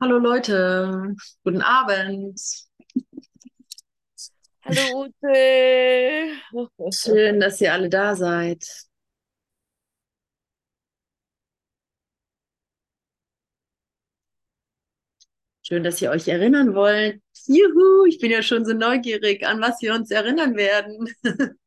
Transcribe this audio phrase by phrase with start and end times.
[0.00, 2.40] Hallo Leute, guten Abend.
[4.62, 6.38] Hallo Ute.
[6.92, 8.64] Schön, dass ihr alle da seid.
[15.62, 17.20] Schön, dass ihr euch erinnern wollt.
[17.46, 21.08] Juhu, ich bin ja schon so neugierig, an was wir uns erinnern werden.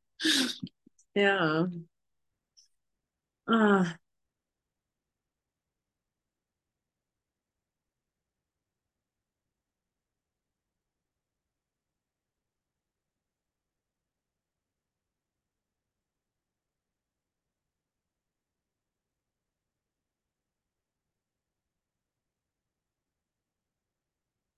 [1.13, 1.67] Ja.
[3.47, 4.00] Ah.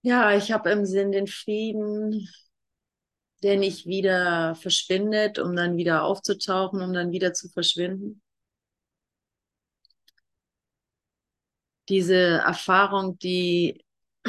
[0.03, 2.27] Ja, ich habe im Sinn den Frieden,
[3.43, 8.23] der nicht wieder verschwindet, um dann wieder aufzutauchen, um dann wieder zu verschwinden.
[11.89, 13.83] Diese Erfahrung, die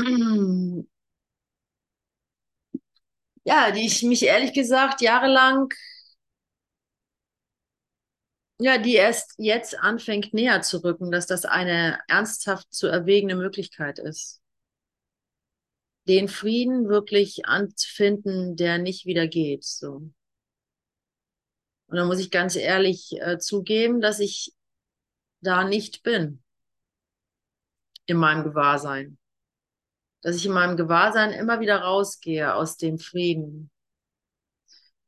[3.44, 5.69] ja, die ich mich ehrlich gesagt jahrelang,
[8.59, 13.98] ja, die erst jetzt anfängt näher zu rücken, dass das eine ernsthaft zu erwägende Möglichkeit
[13.98, 14.41] ist.
[16.06, 20.10] Den Frieden wirklich anzufinden, der nicht wieder geht, so.
[21.86, 24.52] Und da muss ich ganz ehrlich äh, zugeben, dass ich
[25.41, 26.42] da nicht bin
[28.06, 29.19] in meinem Gewahrsein.
[30.22, 33.70] Dass ich in meinem Gewahrsein immer wieder rausgehe aus dem Frieden.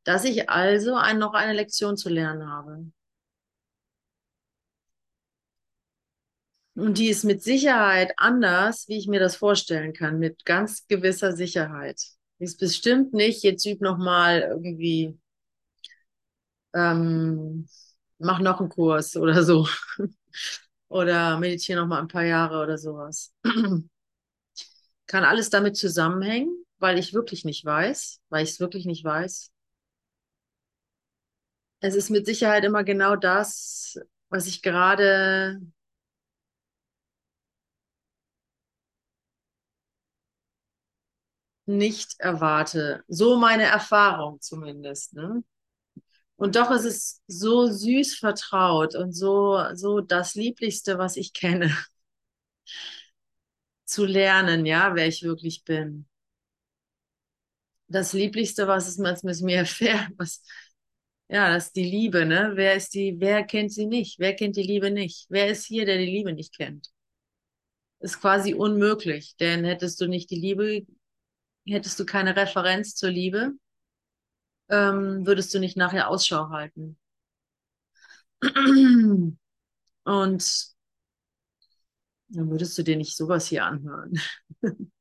[0.05, 2.87] Dass ich also ein, noch eine Lektion zu lernen habe.
[6.77, 11.33] Und die ist mit Sicherheit anders, wie ich mir das vorstellen kann, mit ganz gewisser
[11.33, 12.03] Sicherheit.
[12.39, 15.19] Die ist bestimmt nicht, jetzt üb noch mal irgendwie,
[16.75, 17.67] ähm,
[18.19, 19.67] mach noch einen Kurs oder so.
[20.89, 23.33] oder meditiere noch mal ein paar Jahre oder sowas.
[25.07, 29.51] kann alles damit zusammenhängen, weil ich wirklich nicht weiß, weil ich es wirklich nicht weiß.
[31.81, 35.61] Es ist mit Sicherheit immer genau das, was ich gerade
[41.67, 43.05] nicht erwarte.
[43.09, 45.15] So meine Erfahrung zumindest.
[45.15, 45.43] Ne?
[46.37, 51.77] Und doch ist es so süß vertraut und so, so das Lieblichste, was ich kenne.
[53.85, 56.07] Zu lernen, ja, wer ich wirklich bin.
[57.89, 60.43] Das Lieblichste, was es mit mir erfährt, was,
[61.29, 62.53] ja, das ist die Liebe, ne?
[62.55, 64.19] Wer ist die, wer kennt sie nicht?
[64.19, 65.27] Wer kennt die Liebe nicht?
[65.29, 66.91] Wer ist hier, der die Liebe nicht kennt?
[68.01, 70.87] Ist quasi unmöglich, denn hättest du nicht die Liebe,
[71.75, 73.53] hättest du keine Referenz zur Liebe,
[74.69, 76.97] ähm, würdest du nicht nachher Ausschau halten.
[80.05, 80.77] Und
[82.29, 84.19] dann würdest du dir nicht sowas hier anhören.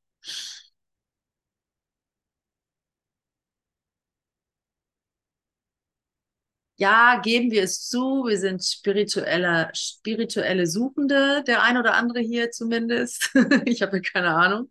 [6.77, 12.51] ja, geben wir es zu, wir sind spirituelle, spirituelle Suchende, der ein oder andere hier
[12.51, 13.31] zumindest.
[13.65, 14.69] ich habe keine Ahnung.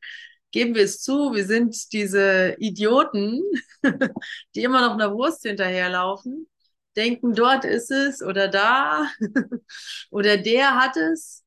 [0.54, 3.42] Geben wir es zu, wir sind diese Idioten,
[4.54, 6.48] die immer noch einer Wurst hinterherlaufen,
[6.96, 9.10] denken, dort ist es oder da
[10.10, 11.42] oder der hat es.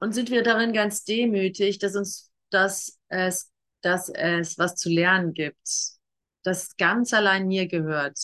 [0.00, 3.50] Und sind wir darin ganz demütig, dass uns dass es,
[3.80, 5.98] dass es was zu lernen gibt
[6.42, 8.18] das ganz allein mir gehört.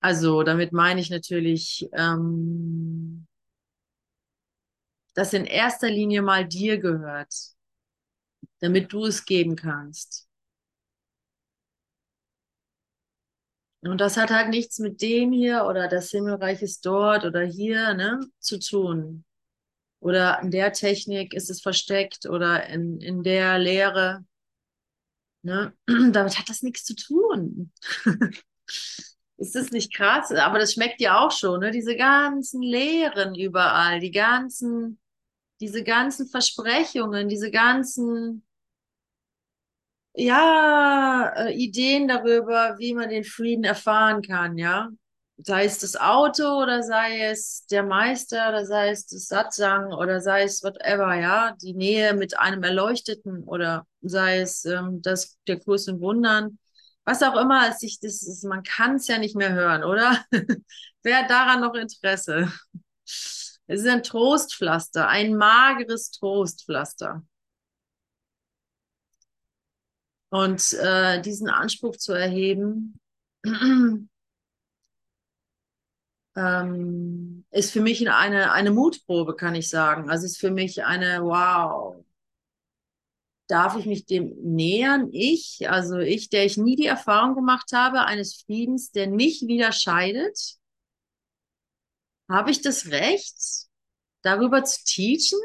[0.00, 3.25] Also damit meine ich natürlich, ähm,
[5.16, 7.34] das in erster Linie mal dir gehört,
[8.60, 10.28] damit du es geben kannst.
[13.80, 17.94] Und das hat halt nichts mit dem hier oder das Himmelreich ist dort oder hier
[17.94, 19.24] ne, zu tun.
[20.00, 24.24] Oder in der Technik ist es versteckt oder in, in der Lehre.
[25.42, 25.72] Ne?
[26.12, 27.72] Damit hat das nichts zu tun.
[29.38, 30.32] Ist das nicht krass?
[30.32, 31.70] Aber das schmeckt ja auch schon, ne?
[31.70, 34.98] Diese ganzen Lehren überall, die ganzen,
[35.60, 38.44] diese ganzen Versprechungen, diese ganzen,
[40.14, 44.88] ja, äh, Ideen darüber, wie man den Frieden erfahren kann, ja.
[45.38, 50.20] Sei es das Auto oder sei es der Meister oder sei es das Satsang oder
[50.22, 55.60] sei es whatever, ja, die Nähe mit einem Erleuchteten oder sei es ähm, das, der
[55.60, 56.58] Kurs in Wundern
[57.08, 60.24] was auch immer es sich, das ist, man kann es ja nicht mehr hören, oder?
[61.04, 62.50] Wer hat daran noch Interesse?
[63.66, 67.24] Es ist ein Trostpflaster, ein mageres Trostpflaster.
[70.30, 73.00] Und äh, diesen Anspruch zu erheben,
[76.36, 80.10] ähm, ist für mich eine, eine Mutprobe, kann ich sagen.
[80.10, 81.96] Also ist für mich eine, wow,
[83.48, 85.08] darf ich mich dem nähern?
[85.12, 89.72] Ich, also ich, der ich nie die Erfahrung gemacht habe, eines Friedens, der nicht wieder
[89.72, 90.56] scheidet,
[92.28, 93.36] habe ich das Recht,
[94.22, 95.38] darüber zu teachen?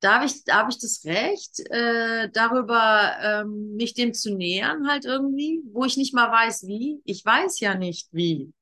[0.00, 5.62] Darf ich, darf ich das Recht, äh, darüber ähm, mich dem zu nähern, halt irgendwie,
[5.72, 7.00] wo ich nicht mal weiß, wie?
[7.04, 8.52] Ich weiß ja nicht, wie.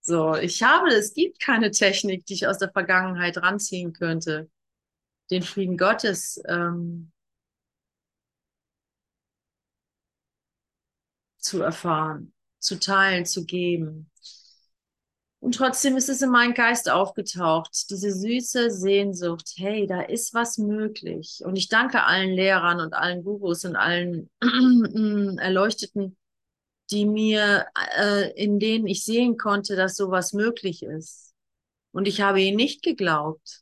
[0.00, 4.50] So, ich habe, es gibt keine Technik, die ich aus der Vergangenheit ranziehen könnte,
[5.30, 7.12] den Frieden Gottes ähm,
[11.38, 14.10] zu erfahren, zu teilen, zu geben.
[15.46, 20.58] Und trotzdem ist es in meinen Geist aufgetaucht, diese süße Sehnsucht, hey, da ist was
[20.58, 21.40] möglich.
[21.44, 24.28] Und ich danke allen Lehrern und allen Gurus und allen
[25.38, 26.16] Erleuchteten,
[26.90, 27.66] die mir,
[27.96, 31.32] äh, in denen ich sehen konnte, dass sowas möglich ist.
[31.92, 33.60] Und ich habe ihnen nicht geglaubt.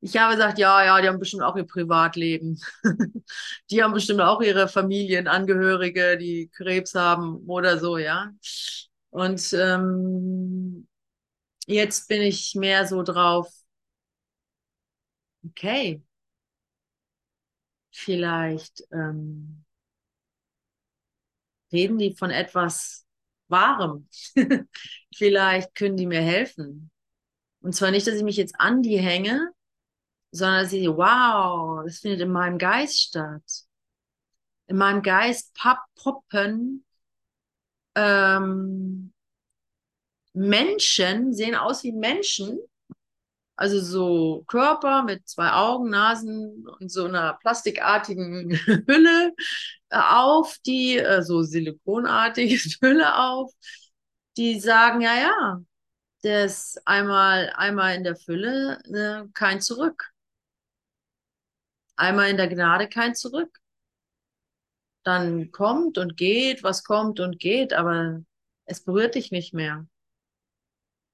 [0.00, 2.58] Ich habe gesagt, ja, ja, die haben bestimmt auch ihr Privatleben.
[3.70, 8.30] die haben bestimmt auch ihre Familienangehörige, die Krebs haben oder so, ja.
[9.16, 10.86] Und ähm,
[11.66, 13.50] jetzt bin ich mehr so drauf,
[15.42, 16.02] okay,
[17.90, 19.64] vielleicht ähm,
[21.72, 23.06] reden die von etwas
[23.48, 24.06] Wahrem.
[25.16, 26.90] vielleicht können die mir helfen.
[27.62, 29.50] Und zwar nicht, dass ich mich jetzt an die hänge,
[30.30, 33.64] sondern dass ich, wow, das findet in meinem Geist statt.
[34.66, 35.56] In meinem Geist
[35.94, 36.85] poppen
[37.96, 39.12] ähm,
[40.34, 42.60] Menschen, sehen aus wie Menschen,
[43.56, 48.50] also so Körper mit zwei Augen, Nasen und so einer plastikartigen
[48.86, 49.34] Hülle
[49.90, 53.52] äh, auf, die, äh, so silikonartige Hülle auf,
[54.36, 55.60] die sagen, ja, ja,
[56.44, 60.12] ist einmal, einmal in der Fülle, ne, kein Zurück.
[61.96, 63.60] Einmal in der Gnade, kein Zurück.
[65.06, 68.24] Dann kommt und geht, was kommt und geht, aber
[68.64, 69.86] es berührt dich nicht mehr.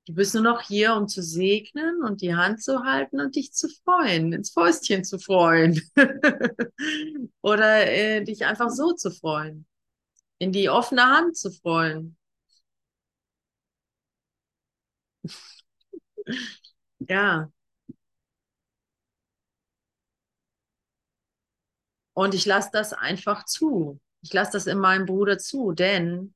[0.06, 3.52] Du bist nur noch hier, um zu segnen und die Hand zu halten und dich
[3.52, 5.78] zu freuen, ins Fäustchen zu freuen.
[7.42, 9.66] Oder äh, dich einfach so zu freuen.
[10.38, 12.16] In die offene Hand zu freuen.
[17.08, 17.50] ja.
[22.22, 24.00] Und ich lasse das einfach zu.
[24.22, 26.32] Ich lasse das in meinem Bruder zu, denn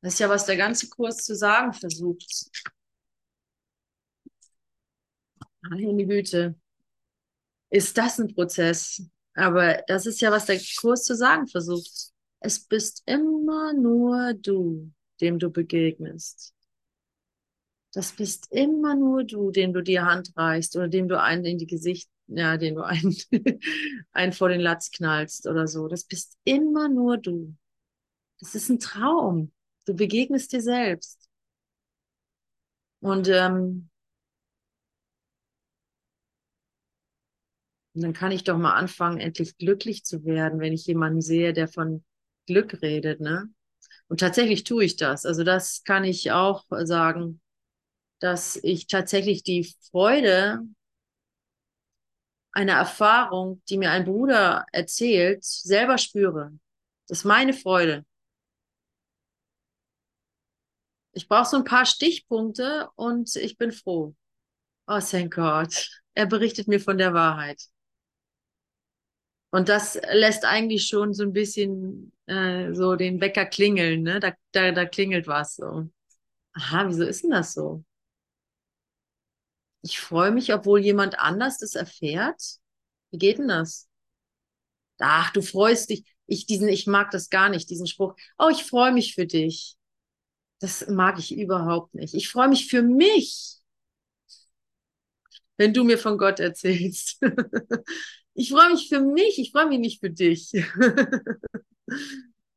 [0.00, 2.48] das ist ja, was der ganze Kurs zu sagen versucht.
[5.62, 6.54] Meine Güte.
[7.70, 9.02] Ist das ein Prozess?
[9.34, 12.12] Aber das ist ja, was der Kurs zu sagen versucht.
[12.38, 16.54] Es bist immer nur du, dem du begegnest.
[17.92, 21.58] Das bist immer nur du, dem du die Hand reichst oder dem du einen in
[21.58, 23.14] die Gesicht, ja, den du einen,
[24.12, 25.88] einen vor den Latz knallst oder so.
[25.88, 27.54] Das bist immer nur du.
[28.40, 29.52] Das ist ein Traum.
[29.86, 31.28] Du begegnest dir selbst.
[33.00, 33.90] Und ähm,
[37.94, 41.68] dann kann ich doch mal anfangen, endlich glücklich zu werden, wenn ich jemanden sehe, der
[41.68, 42.04] von
[42.46, 43.48] Glück redet, ne?
[44.08, 45.26] Und tatsächlich tue ich das.
[45.26, 47.40] Also das kann ich auch sagen,
[48.20, 50.60] dass ich tatsächlich die Freude
[52.52, 56.52] einer Erfahrung, die mir ein Bruder erzählt, selber spüre.
[57.08, 58.04] Das ist meine Freude.
[61.12, 64.14] Ich brauche so ein paar Stichpunkte und ich bin froh.
[64.86, 65.88] Oh, thank God.
[66.14, 67.62] Er berichtet mir von der Wahrheit.
[69.50, 74.18] Und das lässt eigentlich schon so ein bisschen äh, so den Wecker klingeln, ne?
[74.18, 75.90] Da, da, da klingelt was so.
[76.54, 77.84] Aha, wieso ist denn das so?
[79.82, 82.40] Ich freue mich, obwohl jemand anders das erfährt.
[83.10, 83.88] Wie geht denn das?
[84.98, 86.04] Ach, du freust dich.
[86.26, 88.14] Ich diesen, ich mag das gar nicht, diesen Spruch.
[88.38, 89.76] Oh, ich freue mich für dich.
[90.60, 92.14] Das mag ich überhaupt nicht.
[92.14, 93.56] Ich freue mich für mich,
[95.56, 97.20] wenn du mir von Gott erzählst.
[98.34, 100.52] ich freue mich für mich, ich freue mich nicht für dich.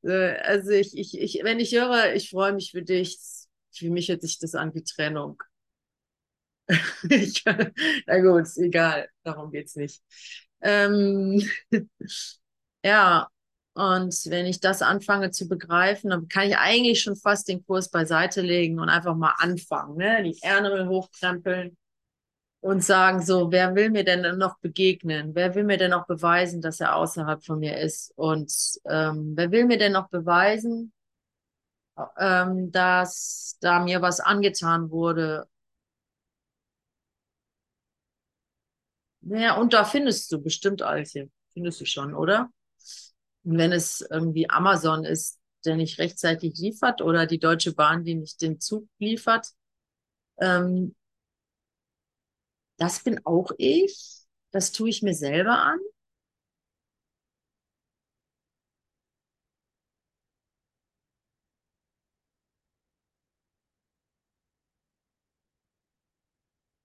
[0.03, 3.17] Äh, also ich, ich, ich, wenn ich höre, ich freue mich für dich,
[3.71, 5.41] für mich hört sich das an wie Trennung.
[7.09, 7.43] ich,
[8.07, 10.01] na gut, egal, darum geht's nicht.
[10.61, 11.41] Ähm,
[12.83, 13.29] ja,
[13.73, 17.89] und wenn ich das anfange zu begreifen, dann kann ich eigentlich schon fast den Kurs
[17.91, 20.23] beiseite legen und einfach mal anfangen, ne?
[20.23, 21.77] Die Ärmel hochkrempeln
[22.61, 25.35] und sagen so, wer will mir denn noch begegnen?
[25.35, 28.11] Wer will mir denn noch beweisen, dass er außerhalb von mir ist?
[28.15, 28.51] Und
[28.85, 30.93] ähm, wer will mir denn noch beweisen,
[32.17, 35.47] ähm, dass da mir was angetan wurde.
[39.25, 41.29] Ja, und da findest du bestimmt alte.
[41.53, 42.49] Findest du schon, oder?
[43.43, 48.15] Und wenn es irgendwie Amazon ist, der nicht rechtzeitig liefert oder die Deutsche Bahn, die
[48.15, 49.49] nicht den Zug liefert,
[50.39, 50.95] ähm,
[52.77, 54.23] das bin auch ich.
[54.51, 55.79] Das tue ich mir selber an.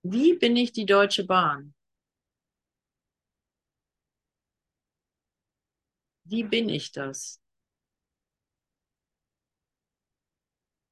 [0.02, 1.72] Wie bin ich die Deutsche Bahn?
[6.30, 7.40] Wie bin ich das?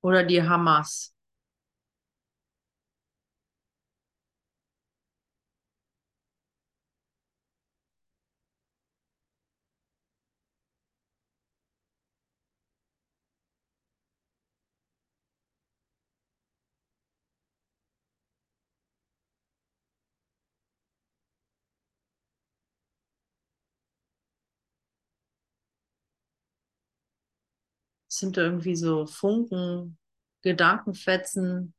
[0.00, 1.14] Oder die Hamas?
[28.18, 29.98] Sind irgendwie so Funken,
[30.42, 31.74] Gedankenfetzen,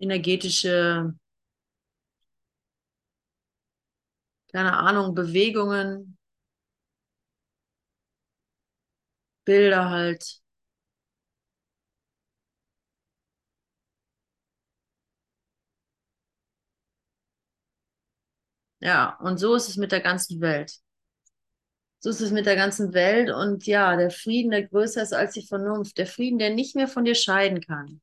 [0.00, 1.12] energetische,
[4.52, 6.18] keine Ahnung, Bewegungen,
[9.46, 10.42] Bilder halt.
[18.80, 20.80] Ja, und so ist es mit der ganzen Welt.
[22.06, 25.32] So ist es mit der ganzen Welt und ja, der Frieden, der größer ist als
[25.34, 28.00] die Vernunft, der Frieden, der nicht mehr von dir scheiden kann,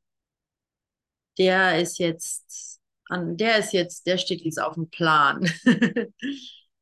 [1.37, 5.49] der ist jetzt an, der ist jetzt, der steht jetzt auf dem Plan.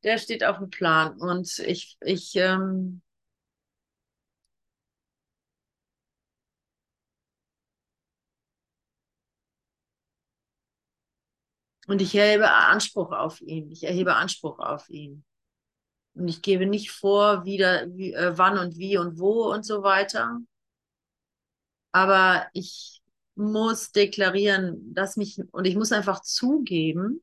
[0.02, 3.02] der steht auf dem Plan und ich, ich, ähm,
[11.86, 13.70] und ich erhebe Anspruch auf ihn.
[13.70, 15.24] Ich erhebe Anspruch auf ihn.
[16.14, 19.82] Und ich gebe nicht vor, wieder, wie, äh, wann und wie und wo und so
[19.82, 20.38] weiter.
[21.92, 23.02] Aber ich
[23.34, 27.22] muss deklarieren, dass mich, und ich muss einfach zugeben,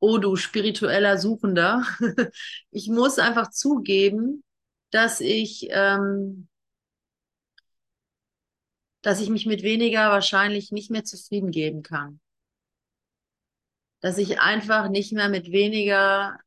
[0.00, 1.84] oh du spiritueller Suchender,
[2.70, 4.44] ich muss einfach zugeben,
[4.90, 6.48] dass ich, ähm,
[9.00, 12.20] dass ich mich mit weniger wahrscheinlich nicht mehr zufrieden geben kann.
[14.00, 16.38] Dass ich einfach nicht mehr mit weniger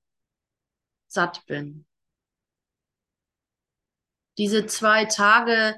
[1.07, 1.85] satt bin.
[4.37, 5.75] Diese zwei Tage,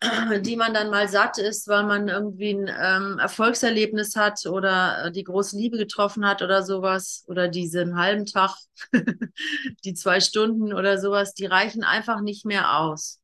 [0.40, 5.12] die man dann mal satt ist, weil man irgendwie ein ähm, Erfolgserlebnis hat oder äh,
[5.12, 8.56] die große Liebe getroffen hat oder sowas, oder diesen halben Tag,
[9.84, 13.20] die zwei Stunden oder sowas, die reichen einfach nicht mehr aus.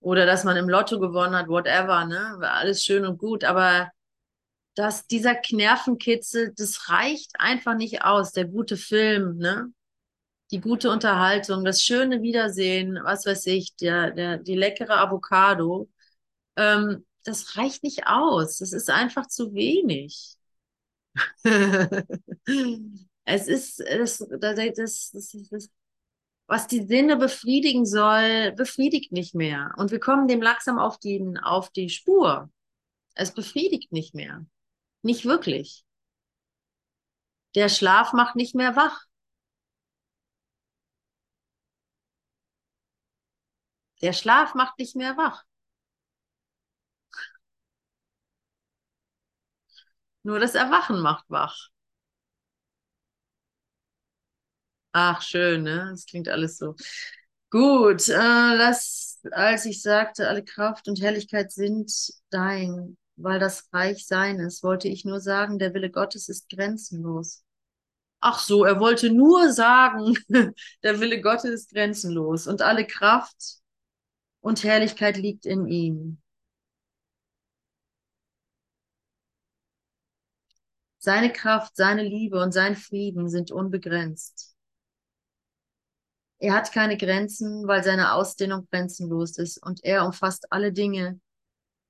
[0.00, 2.38] Oder dass man im Lotto gewonnen hat, whatever, ne?
[2.40, 3.90] Alles schön und gut, aber
[4.78, 8.30] dass dieser Nervenkitzel, das reicht einfach nicht aus.
[8.30, 9.72] Der gute Film, ne?
[10.52, 15.90] Die gute Unterhaltung, das schöne Wiedersehen, was weiß ich, der, der, die leckere Avocado,
[16.56, 18.58] ähm, das reicht nicht aus.
[18.58, 20.36] Das ist einfach zu wenig.
[23.24, 25.10] es ist das, das, das,
[25.50, 25.70] das,
[26.46, 29.74] was die Sinne befriedigen soll, befriedigt nicht mehr.
[29.76, 32.48] Und wir kommen dem langsam auf die, auf die Spur.
[33.16, 34.46] Es befriedigt nicht mehr.
[35.02, 35.84] Nicht wirklich.
[37.54, 39.04] Der Schlaf macht nicht mehr wach.
[44.02, 45.44] Der Schlaf macht nicht mehr wach.
[50.22, 51.70] Nur das Erwachen macht wach.
[54.92, 55.88] Ach, schön, ne?
[55.90, 56.74] Das klingt alles so.
[57.50, 58.14] Gut, äh,
[58.56, 61.92] lass, als ich sagte, alle Kraft und Herrlichkeit sind
[62.30, 67.44] dein, weil das Reich sein ist, wollte ich nur sagen, der Wille Gottes ist grenzenlos.
[68.20, 70.16] Ach so, er wollte nur sagen,
[70.82, 73.58] der Wille Gottes ist grenzenlos und alle Kraft
[74.40, 76.18] und Herrlichkeit liegt in ihm.
[80.98, 84.56] Seine Kraft, seine Liebe und sein Frieden sind unbegrenzt.
[86.40, 91.20] Er hat keine Grenzen, weil seine Ausdehnung grenzenlos ist und er umfasst alle Dinge,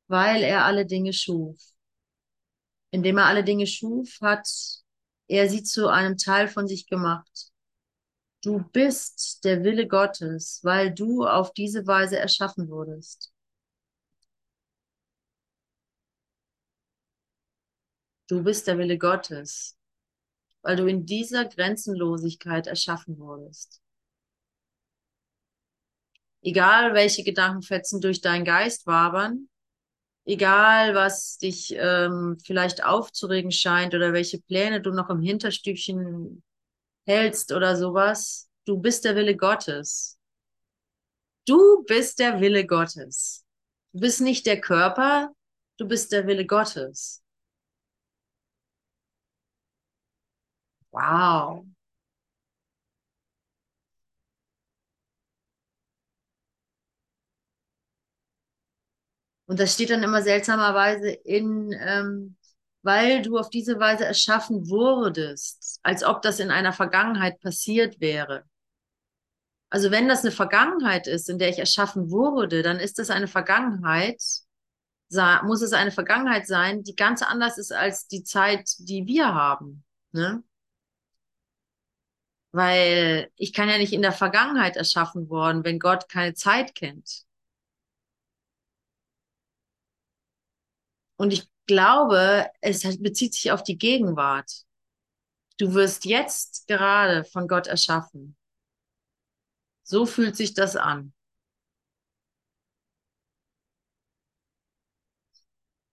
[0.08, 1.58] weil er alle Dinge schuf.
[2.90, 4.48] Indem er alle Dinge schuf, hat
[5.28, 7.52] er sie zu einem Teil von sich gemacht.
[8.42, 13.32] Du bist der Wille Gottes, weil du auf diese Weise erschaffen wurdest.
[18.28, 19.76] Du bist der Wille Gottes,
[20.62, 23.82] weil du in dieser Grenzenlosigkeit erschaffen wurdest.
[26.42, 29.48] Egal, welche Gedankenfetzen durch deinen Geist wabern,
[30.28, 36.42] egal, was dich ähm, vielleicht aufzuregen scheint oder welche Pläne du noch im Hinterstübchen
[37.06, 40.18] hältst oder sowas, du bist der Wille Gottes.
[41.46, 43.44] Du bist der Wille Gottes.
[43.92, 45.32] Du bist nicht der Körper,
[45.78, 47.22] du bist der Wille Gottes.
[50.92, 51.64] Wow.
[59.48, 62.36] Und das steht dann immer seltsamerweise in, ähm,
[62.82, 68.44] weil du auf diese Weise erschaffen wurdest, als ob das in einer Vergangenheit passiert wäre.
[69.70, 73.26] Also wenn das eine Vergangenheit ist, in der ich erschaffen wurde, dann ist das eine
[73.26, 74.22] Vergangenheit,
[75.44, 79.82] muss es eine Vergangenheit sein, die ganz anders ist als die Zeit, die wir haben.
[80.12, 80.42] Ne?
[82.52, 87.27] Weil ich kann ja nicht in der Vergangenheit erschaffen worden, wenn Gott keine Zeit kennt.
[91.18, 94.50] Und ich glaube, es bezieht sich auf die Gegenwart.
[95.58, 98.36] Du wirst jetzt gerade von Gott erschaffen.
[99.82, 101.12] So fühlt sich das an.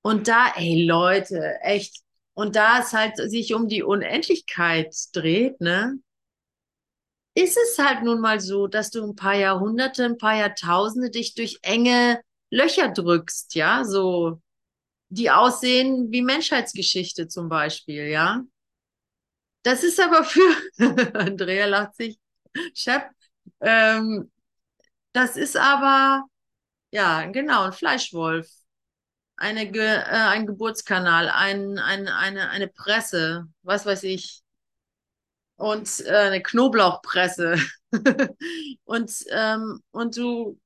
[0.01, 2.01] Und da, ey Leute, echt.
[2.33, 5.99] Und da es halt sich um die Unendlichkeit dreht, ne,
[7.33, 11.33] ist es halt nun mal so, dass du ein paar Jahrhunderte, ein paar Jahrtausende dich
[11.35, 14.41] durch enge Löcher drückst, ja, so,
[15.15, 18.43] die aussehen wie Menschheitsgeschichte zum Beispiel, ja.
[19.63, 20.41] Das ist aber für,
[21.17, 22.19] Andrea lacht sich,
[22.73, 23.03] Chef,
[23.61, 24.31] ähm,
[25.13, 26.23] das ist aber,
[26.91, 28.47] ja, genau, ein Fleischwolf.
[29.37, 34.41] Eine, Ge äh, ein Geburtskanal, ein, ein, eine, eine Presse, was weiß ich.
[35.57, 37.57] Und äh, eine Knoblauchpresse.
[38.83, 40.59] und, ähm, und du,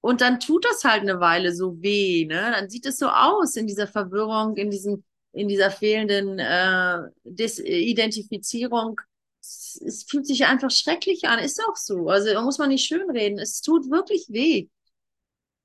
[0.00, 2.52] und dann tut das halt eine Weile so weh, ne?
[2.54, 9.00] Dann sieht es so aus in dieser Verwirrung, in diesem, in dieser fehlenden äh, Desidentifizierung
[9.40, 11.38] es, fühlt sich einfach schrecklich an.
[11.38, 12.08] Ist auch so.
[12.08, 13.38] Also muss man nicht schönreden.
[13.38, 14.68] Es tut wirklich weh.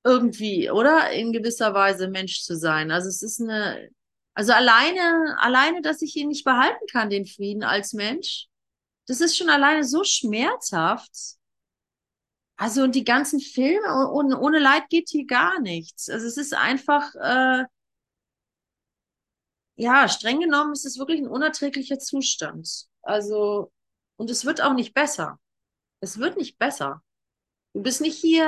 [0.04, 1.12] Irgendwie, oder?
[1.12, 2.92] In gewisser Weise Mensch zu sein.
[2.92, 3.90] Also es ist eine,
[4.34, 8.48] also alleine, alleine, dass ich ihn nicht behalten kann, den Frieden als Mensch,
[9.08, 11.38] das ist schon alleine so schmerzhaft.
[12.64, 16.10] Also und die ganzen Filme, ohne, ohne Leid geht hier gar nichts.
[16.10, 17.66] Also es ist einfach, äh,
[19.76, 22.86] ja, streng genommen ist es wirklich ein unerträglicher Zustand.
[23.02, 23.74] Also,
[24.16, 25.40] und es wird auch nicht besser.
[26.00, 27.04] Es wird nicht besser.
[27.74, 28.46] Du bist nicht hier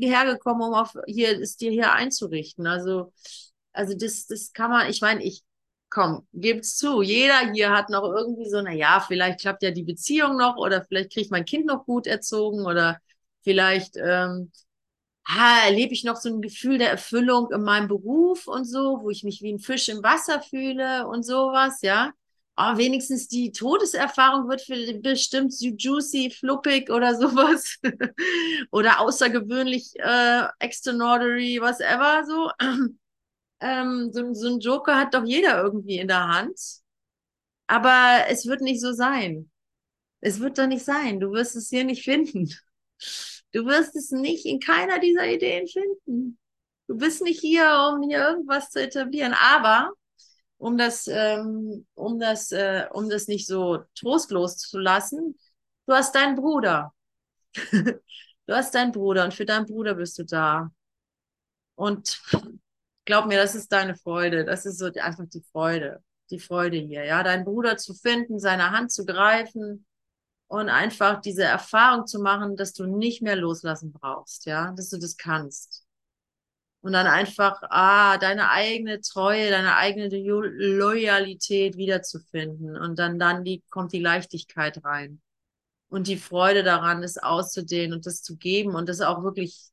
[0.00, 2.68] hergekommen, um auf hier es dir hier einzurichten.
[2.68, 3.12] Also,
[3.72, 5.42] also das, das kann man, ich meine, ich
[5.88, 7.02] komm, geb's zu.
[7.02, 10.84] Jeder hier hat noch irgendwie so, na ja, vielleicht klappt ja die Beziehung noch oder
[10.84, 13.00] vielleicht kriegt mein Kind noch gut erzogen oder
[13.42, 14.52] vielleicht ähm,
[15.24, 19.10] ah, erlebe ich noch so ein Gefühl der Erfüllung in meinem Beruf und so, wo
[19.10, 22.12] ich mich wie ein Fisch im Wasser fühle und sowas, ja
[22.60, 27.78] oh, wenigstens die Todeserfahrung wird für bestimmt juicy, fluppig oder sowas.
[28.70, 32.50] oder außergewöhnlich äh, extraordinary, whatever, so.
[33.62, 34.32] Ähm, so.
[34.32, 36.58] So ein Joker hat doch jeder irgendwie in der Hand.
[37.66, 39.50] Aber es wird nicht so sein.
[40.22, 41.20] Es wird doch nicht sein.
[41.20, 42.50] Du wirst es hier nicht finden.
[43.52, 46.38] Du wirst es nicht in keiner dieser Ideen finden.
[46.86, 49.34] Du bist nicht hier, um hier irgendwas zu etablieren.
[49.34, 49.92] Aber
[50.58, 55.38] um das, ähm, um das, äh, um das nicht so trostlos zu lassen.
[55.86, 56.92] Du hast deinen Bruder.
[57.72, 58.00] du
[58.48, 60.70] hast deinen Bruder und für deinen Bruder bist du da.
[61.74, 62.20] Und
[63.04, 64.44] glaub mir, das ist deine Freude.
[64.44, 66.02] Das ist so einfach die Freude.
[66.30, 67.22] Die Freude hier, ja.
[67.22, 69.86] Deinen Bruder zu finden, seine Hand zu greifen
[70.50, 74.98] und einfach diese Erfahrung zu machen, dass du nicht mehr loslassen brauchst, ja, dass du
[74.98, 75.86] das kannst.
[76.80, 82.76] Und dann einfach, ah, deine eigene Treue, deine eigene Loyalität wiederzufinden.
[82.76, 85.20] Und dann, dann die, kommt die Leichtigkeit rein.
[85.88, 89.70] Und die Freude daran, es auszudehnen und das zu geben und das auch wirklich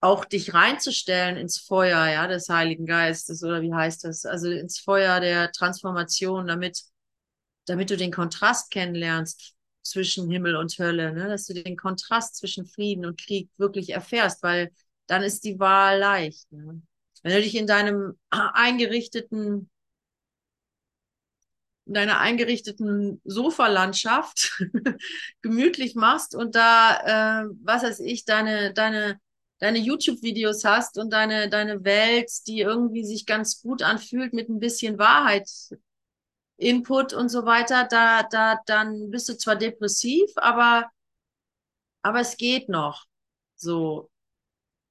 [0.00, 4.24] auch dich reinzustellen ins Feuer, ja, des Heiligen Geistes oder wie heißt das?
[4.24, 6.84] Also ins Feuer der Transformation, damit,
[7.66, 9.53] damit du den Kontrast kennenlernst
[9.84, 11.28] zwischen Himmel und Hölle, ne?
[11.28, 14.72] dass du den Kontrast zwischen Frieden und Krieg wirklich erfährst, weil
[15.06, 16.50] dann ist die Wahl leicht.
[16.50, 16.82] Ne?
[17.22, 19.70] Wenn du dich in deinem eingerichteten,
[21.86, 24.58] in deiner eingerichteten Sofalandschaft
[25.42, 29.20] gemütlich machst und da, äh, was weiß ich, deine, deine,
[29.58, 34.60] deine YouTube-Videos hast und deine, deine Welt, die irgendwie sich ganz gut anfühlt mit ein
[34.60, 35.48] bisschen Wahrheit,
[36.56, 40.90] Input und so weiter, da, da, dann bist du zwar depressiv, aber
[42.02, 43.06] aber es geht noch.
[43.56, 44.10] So,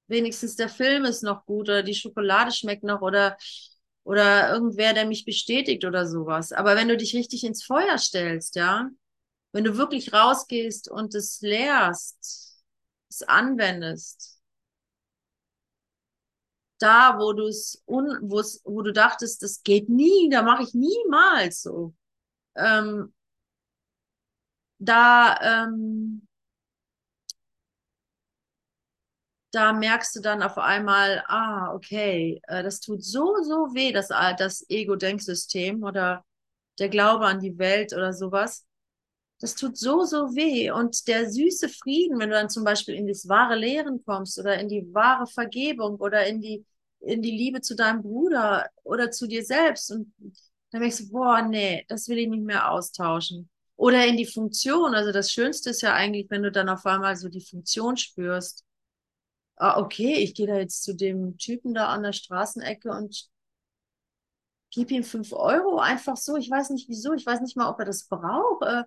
[0.08, 3.38] wenigstens der Film ist noch gut oder die Schokolade schmeckt noch oder,
[4.04, 6.52] oder irgendwer, der mich bestätigt oder sowas.
[6.52, 8.89] Aber wenn du dich richtig ins Feuer stellst, ja,
[9.54, 12.63] wenn du wirklich rausgehst und es lehrst,
[13.10, 14.33] es anwendest,
[16.84, 21.93] da, wo du es, wo du dachtest, das geht nie, da mache ich niemals so.
[22.56, 23.13] Ähm,
[24.80, 26.22] da, ähm,
[29.52, 34.10] da merkst du dann auf einmal, ah, okay, äh, das tut so, so weh, das,
[34.10, 36.26] äh, das Ego-Denksystem oder
[36.80, 38.65] der Glaube an die Welt oder sowas.
[39.39, 40.72] Das tut so, so weh.
[40.72, 44.60] Und der süße Frieden, wenn du dann zum Beispiel in das wahre Lehren kommst oder
[44.60, 46.65] in die wahre Vergebung oder in die,
[47.06, 49.92] in die Liebe zu deinem Bruder oder zu dir selbst.
[49.92, 50.13] Und
[50.72, 53.50] dann merkst du, boah, nee, das will ich nicht mehr austauschen.
[53.76, 54.96] Oder in die Funktion.
[54.96, 58.66] Also das Schönste ist ja eigentlich, wenn du dann auf einmal so die Funktion spürst
[59.58, 63.30] ah, okay, ich gehe da jetzt zu dem Typen da an der Straßenecke und
[64.72, 66.36] gebe ihm fünf Euro einfach so.
[66.38, 68.84] Ich weiß nicht wieso, ich weiß nicht mal, ob er das braucht, äh,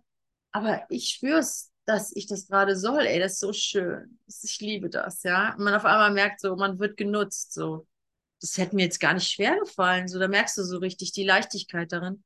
[0.52, 3.07] aber ich spüre es, dass ich das gerade soll.
[3.07, 4.18] Ey, das ist so schön.
[4.26, 5.55] Ich liebe das, ja.
[5.55, 7.87] Und man auf einmal merkt so, man wird genutzt, so.
[8.40, 10.09] Das hätte mir jetzt gar nicht schwer gefallen.
[10.09, 12.22] So, da merkst du so richtig die Leichtigkeit darin.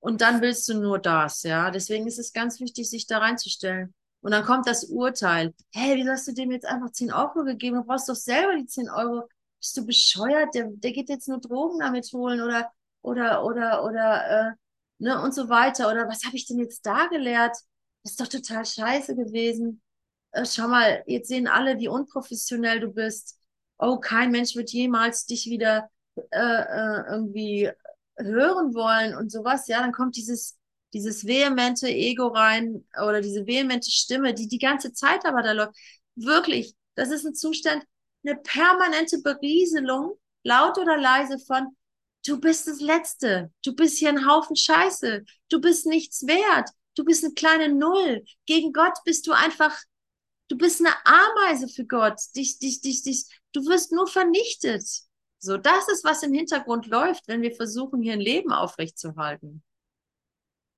[0.00, 1.70] Und dann willst du nur das, ja.
[1.70, 3.94] Deswegen ist es ganz wichtig, sich da reinzustellen.
[4.20, 5.54] Und dann kommt das Urteil.
[5.72, 7.76] Hey, wie hast du dem jetzt einfach 10 Euro gegeben?
[7.76, 9.28] Du brauchst doch selber die 10 Euro.
[9.60, 10.54] Bist du bescheuert?
[10.54, 12.70] Der, der geht jetzt nur Drogen damit holen oder,
[13.02, 14.52] oder, oder, oder, äh,
[14.98, 15.90] ne, und so weiter.
[15.90, 17.56] Oder was habe ich denn jetzt da gelehrt?
[18.02, 19.82] Das ist doch total scheiße gewesen.
[20.32, 23.38] Äh, schau mal, jetzt sehen alle, wie unprofessionell du bist.
[23.78, 27.70] Oh, kein Mensch wird jemals dich wieder äh, äh, irgendwie
[28.16, 29.66] hören wollen und sowas.
[29.68, 30.56] Ja, dann kommt dieses
[30.94, 35.76] dieses vehemente Ego rein oder diese vehemente Stimme, die die ganze Zeit aber da läuft.
[36.14, 37.84] Wirklich, das ist ein Zustand,
[38.24, 41.76] eine permanente Berieselung, laut oder leise von,
[42.24, 47.04] du bist das Letzte, du bist hier ein Haufen Scheiße, du bist nichts wert, du
[47.04, 48.24] bist eine kleine Null.
[48.46, 49.76] Gegen Gott bist du einfach,
[50.48, 52.18] du bist eine Ameise für Gott.
[52.36, 54.84] Dich, dich, dich, dich, du wirst nur vernichtet.
[55.38, 59.62] So, das ist, was im Hintergrund läuft, wenn wir versuchen, hier ein Leben aufrechtzuerhalten.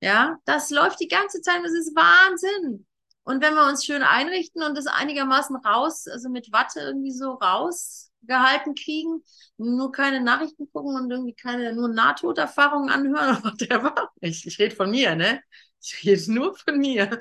[0.01, 2.85] Ja, das läuft die ganze Zeit, das ist Wahnsinn.
[3.23, 7.31] Und wenn wir uns schön einrichten und das einigermaßen raus, also mit Watte irgendwie so
[7.31, 9.21] rausgehalten kriegen,
[9.57, 14.11] nur keine Nachrichten gucken und irgendwie keine, nur Nahtoderfahrungen anhören, whatever.
[14.21, 15.41] Ich, ich rede von mir, ne?
[15.81, 17.19] Ich rede nur von mir.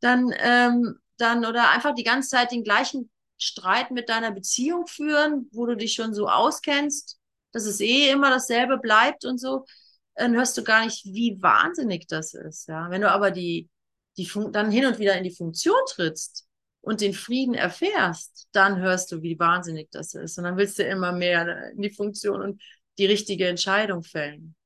[0.00, 5.48] Dann, ähm, dann, oder einfach die ganze Zeit den gleichen Streit mit deiner Beziehung führen,
[5.52, 7.18] wo du dich schon so auskennst,
[7.52, 9.64] dass es eh immer dasselbe bleibt und so
[10.16, 12.68] dann hörst du gar nicht, wie wahnsinnig das ist.
[12.68, 12.90] Ja?
[12.90, 13.68] Wenn du aber die,
[14.16, 16.48] die dann hin und wieder in die Funktion trittst
[16.80, 20.38] und den Frieden erfährst, dann hörst du, wie wahnsinnig das ist.
[20.38, 22.62] Und dann willst du immer mehr in die Funktion und
[22.98, 24.56] die richtige Entscheidung fällen.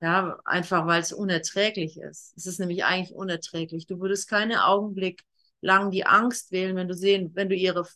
[0.00, 2.32] Ja, einfach weil es unerträglich ist.
[2.34, 3.86] Es ist nämlich eigentlich unerträglich.
[3.86, 5.22] Du würdest keinen Augenblick
[5.60, 7.86] lang die Angst wählen, wenn du sehen, wenn du ihre,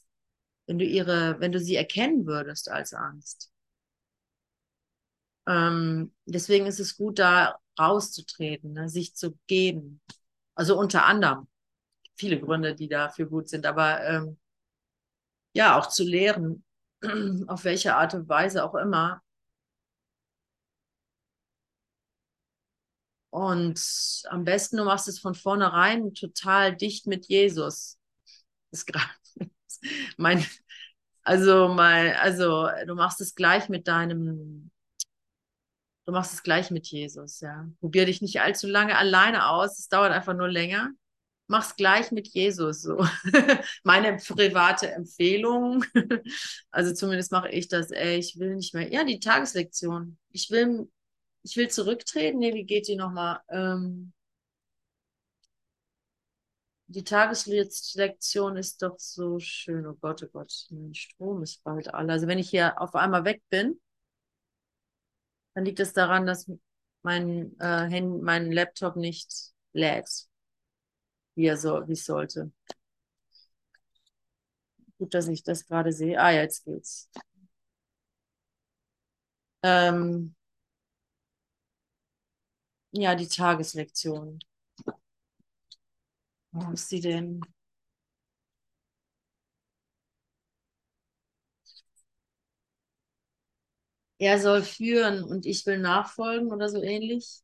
[0.66, 3.50] wenn du ihre, wenn du sie erkennen würdest als Angst.
[5.46, 10.00] Ähm, deswegen ist es gut, da rauszutreten, ne, sich zu geben.
[10.54, 11.48] Also unter anderem
[12.16, 14.38] viele Gründe, die dafür gut sind, aber ähm,
[15.52, 16.64] ja, auch zu lehren,
[17.46, 19.22] auf welche Art und Weise auch immer.
[23.34, 27.98] Und am besten, du machst es von vornherein total dicht mit Jesus.
[28.70, 29.10] Das ist gerade
[30.16, 30.46] mein,
[31.24, 34.70] also mein, also du machst es gleich mit deinem
[36.06, 37.66] Du machst es gleich mit Jesus, ja.
[37.80, 39.80] Probier dich nicht allzu lange alleine aus.
[39.80, 40.92] Es dauert einfach nur länger.
[41.48, 43.04] Mach's gleich mit Jesus, so.
[43.82, 45.84] Meine private Empfehlung.
[46.70, 48.92] also zumindest mache ich das, ey, ich will nicht mehr.
[48.92, 50.18] Ja, die Tageslektion.
[50.30, 50.88] Ich will,
[51.44, 52.38] ich will zurücktreten.
[52.38, 53.40] Nee, wie geht die nochmal?
[53.48, 54.12] Ähm,
[56.86, 59.86] die Tageslektion ist doch so schön.
[59.86, 62.12] Oh Gott, oh Gott, mein Strom ist bald alle.
[62.12, 63.80] Also wenn ich hier auf einmal weg bin,
[65.54, 66.50] dann liegt es das daran, dass
[67.02, 69.30] mein, äh, Hand, mein Laptop nicht
[69.72, 70.08] lädt,
[71.36, 72.50] wie er so, wie es sollte.
[74.98, 76.20] Gut, dass ich das gerade sehe.
[76.20, 77.08] Ah, jetzt geht's.
[79.62, 80.34] Ähm,
[82.94, 84.38] ja, die Tageslektion.
[86.52, 87.42] Wo ist sie denn?
[94.18, 97.42] er soll führen und ich will nachfolgen oder so ähnlich.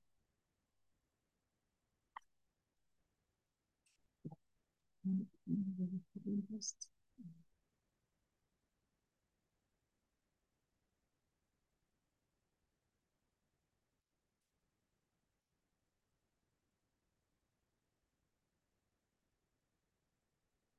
[6.26, 6.89] bist.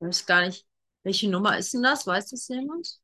[0.02, 0.66] Ich weiß gar nicht,
[1.04, 2.06] welche Nummer ist denn das?
[2.06, 3.00] Weiß das jemand?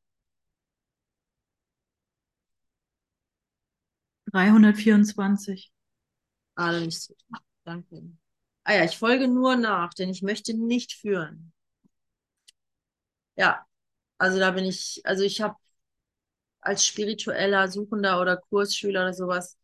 [4.31, 5.71] 324.
[6.55, 7.15] Ah, nicht so.
[7.65, 8.03] Danke.
[8.65, 11.53] Ah ja, ich folge nur nach, denn ich möchte nicht führen.
[13.35, 13.65] Ja,
[14.17, 15.57] also da bin ich, also ich habe
[16.61, 19.57] als spiritueller Suchender oder Kursschüler oder sowas,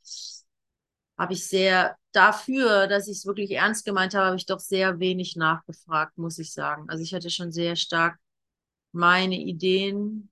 [1.18, 5.00] habe ich sehr dafür, dass ich es wirklich ernst gemeint habe, habe ich doch sehr
[5.00, 6.90] wenig nachgefragt, muss ich sagen.
[6.90, 8.18] Also ich hatte schon sehr stark
[8.92, 10.30] meine Ideen,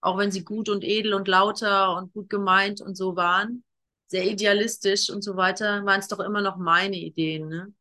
[0.00, 3.64] auch wenn sie gut und edel und lauter und gut gemeint und so waren,
[4.08, 7.48] sehr idealistisch und so weiter, waren es doch immer noch meine Ideen.
[7.48, 7.74] Ne?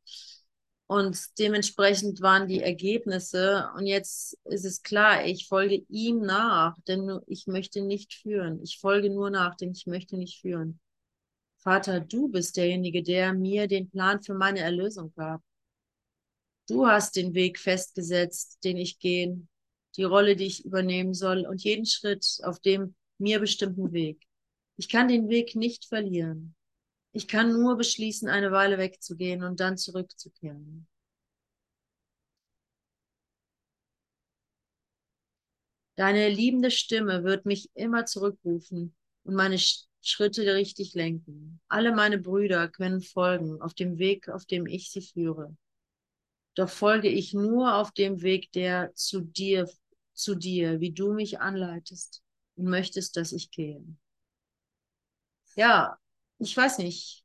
[0.88, 3.70] Und dementsprechend waren die Ergebnisse.
[3.76, 8.62] Und jetzt ist es klar, ich folge ihm nach, denn ich möchte nicht führen.
[8.64, 10.80] Ich folge nur nach, denn ich möchte nicht führen.
[11.66, 15.42] Vater, du bist derjenige, der mir den Plan für meine Erlösung gab.
[16.70, 19.50] Du hast den Weg festgesetzt, den ich gehen,
[19.98, 24.22] die Rolle, die ich übernehmen soll und jeden Schritt auf dem mir bestimmten Weg.
[24.78, 26.56] Ich kann den Weg nicht verlieren.
[27.14, 30.88] Ich kann nur beschließen, eine Weile wegzugehen und dann zurückzukehren.
[35.96, 39.58] Deine liebende Stimme wird mich immer zurückrufen und meine
[40.08, 41.60] Schritte richtig lenken.
[41.68, 45.56] Alle meine Brüder können folgen auf dem Weg, auf dem ich sie führe.
[46.56, 49.70] Doch folge ich nur auf dem Weg, der zu dir,
[50.14, 52.24] zu dir, wie du mich anleitest
[52.56, 53.84] und möchtest, dass ich gehe
[55.56, 55.98] ja,
[56.40, 57.24] ich weiß nicht.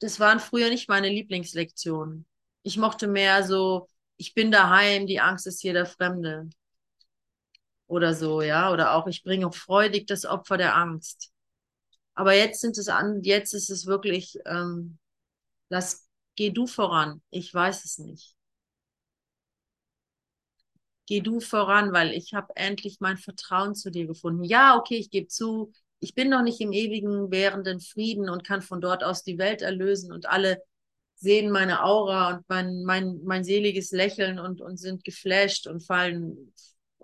[0.00, 2.26] Das waren früher nicht meine Lieblingslektionen.
[2.62, 6.48] Ich mochte mehr so, ich bin daheim, die Angst ist hier der Fremde.
[7.86, 8.72] Oder so, ja.
[8.72, 11.30] Oder auch, ich bringe freudig das Opfer der Angst.
[12.14, 14.98] Aber jetzt sind es an, jetzt ist es wirklich, ähm,
[15.70, 17.22] lass, geh du voran.
[17.30, 18.36] Ich weiß es nicht.
[21.06, 24.42] Geh du voran, weil ich habe endlich mein Vertrauen zu dir gefunden.
[24.44, 28.62] Ja, okay, ich gebe zu, ich bin noch nicht im ewigen, währenden Frieden und kann
[28.62, 30.62] von dort aus die Welt erlösen und alle
[31.16, 36.52] sehen meine Aura und mein, mein, mein seliges Lächeln und, und sind geflasht und fallen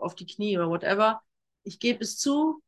[0.00, 1.22] auf die Knie oder whatever.
[1.62, 2.62] Ich gebe es zu.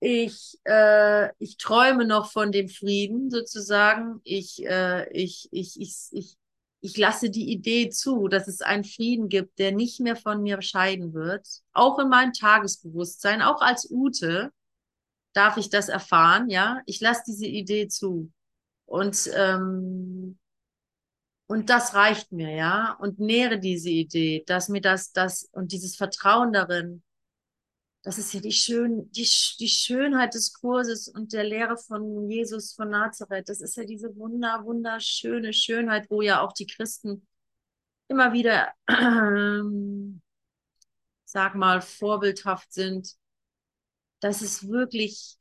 [0.00, 4.20] Ich, äh, ich träume noch von dem Frieden sozusagen.
[4.24, 6.36] Ich, äh, ich, ich, ich, ich,
[6.80, 10.62] ich lasse die Idee zu, dass es einen Frieden gibt, der nicht mehr von mir
[10.62, 11.46] scheiden wird.
[11.72, 14.50] Auch in meinem Tagesbewusstsein, auch als Ute
[15.34, 16.80] darf ich das erfahren, ja.
[16.86, 18.32] Ich lasse diese Idee zu.
[18.86, 20.38] Und, ähm,
[21.50, 22.96] und das reicht mir, ja.
[23.00, 27.02] Und nähere diese Idee, dass mir das, das und dieses Vertrauen darin,
[28.04, 32.72] das ist ja die, schön, die, die Schönheit des Kurses und der Lehre von Jesus
[32.74, 33.48] von Nazareth.
[33.48, 37.26] Das ist ja diese wunder, wunderschöne Schönheit, wo ja auch die Christen
[38.06, 39.60] immer wieder, äh,
[41.24, 43.16] sag mal, vorbildhaft sind.
[44.20, 45.36] Dass es wirklich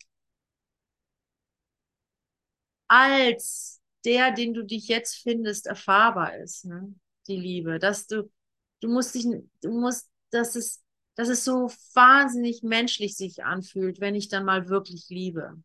[2.88, 6.94] als der, den du dich jetzt findest, erfahrbar ist, ne?
[7.28, 7.80] die Liebe.
[7.80, 8.30] Dass du,
[8.82, 9.26] du musst dich,
[9.62, 10.82] du musst, dass es
[11.20, 15.62] dass es so wahnsinnig menschlich sich anfühlt, wenn ich dann mal wirklich liebe.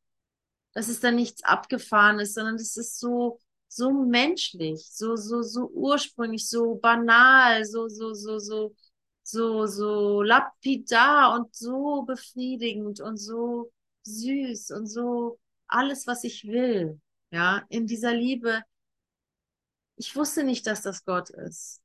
[0.72, 6.48] Dass es dann nichts Abgefahrenes, sondern es ist so, so menschlich, so, so, so ursprünglich,
[6.48, 8.74] so banal, so, so, so, so,
[9.22, 13.70] so, so lapidar und so befriedigend und so
[14.02, 17.00] süß und so alles, was ich will.
[17.34, 18.62] Ja, in dieser Liebe.
[19.96, 21.82] Ich wusste nicht, dass das Gott ist.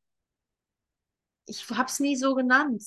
[1.48, 2.82] Ich hab's nie so genannt.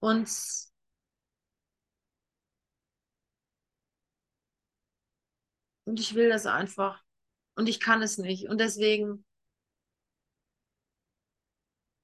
[0.00, 0.28] Und
[5.84, 7.02] und ich will das einfach.
[7.56, 8.48] Und ich kann es nicht.
[8.48, 9.24] Und deswegen,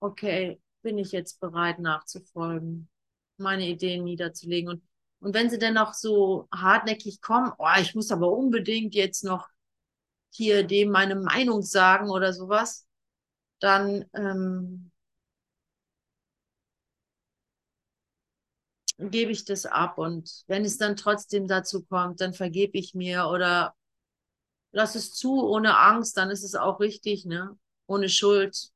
[0.02, 2.88] okay, bin ich jetzt bereit nachzufolgen,
[3.38, 4.70] meine Ideen niederzulegen.
[4.70, 4.84] Und,
[5.20, 9.48] und wenn sie dann noch so hartnäckig kommen, oh, ich muss aber unbedingt jetzt noch
[10.30, 12.86] hier dem meine Meinung sagen oder sowas,
[13.60, 14.92] dann ähm,
[18.98, 19.98] gebe ich das ab.
[19.98, 23.74] Und wenn es dann trotzdem dazu kommt, dann vergebe ich mir oder
[24.72, 27.56] lass es zu ohne Angst, dann ist es auch richtig, ne?
[27.86, 28.72] Ohne Schuld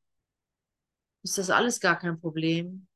[1.23, 2.87] ist das alles gar kein Problem.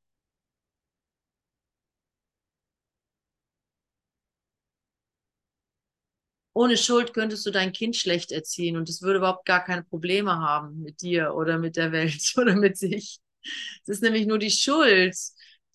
[6.53, 10.33] ohne Schuld könntest du dein Kind schlecht erziehen und es würde überhaupt gar keine Probleme
[10.39, 13.19] haben mit dir oder mit der Welt oder mit sich.
[13.83, 15.15] Es ist nämlich nur die Schuld,